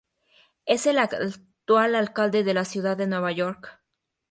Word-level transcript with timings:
Es 0.65 0.87
el 0.87 0.97
actual 0.97 1.93
alcalde 1.93 2.43
de 2.43 2.55
la 2.55 2.65
ciudad 2.65 2.97
de 2.97 3.05
Nueva 3.05 3.31
York. 3.31 3.79